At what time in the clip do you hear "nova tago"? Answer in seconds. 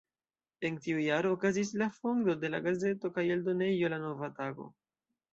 4.05-4.67